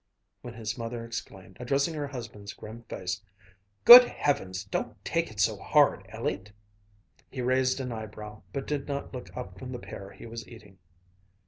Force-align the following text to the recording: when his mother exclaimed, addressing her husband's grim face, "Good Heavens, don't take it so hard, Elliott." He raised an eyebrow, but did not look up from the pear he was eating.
when 0.41 0.55
his 0.55 0.79
mother 0.79 1.05
exclaimed, 1.05 1.55
addressing 1.59 1.93
her 1.93 2.07
husband's 2.07 2.53
grim 2.53 2.81
face, 2.89 3.21
"Good 3.85 4.05
Heavens, 4.07 4.63
don't 4.63 4.97
take 5.05 5.29
it 5.29 5.39
so 5.39 5.57
hard, 5.57 6.07
Elliott." 6.09 6.51
He 7.29 7.43
raised 7.43 7.79
an 7.79 7.91
eyebrow, 7.91 8.41
but 8.51 8.65
did 8.65 8.87
not 8.87 9.13
look 9.13 9.29
up 9.37 9.59
from 9.59 9.71
the 9.71 9.77
pear 9.77 10.09
he 10.09 10.25
was 10.25 10.47
eating. 10.47 10.79